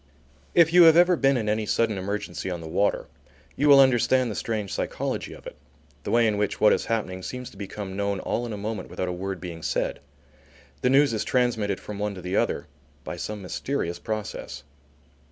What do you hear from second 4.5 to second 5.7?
psychology of it,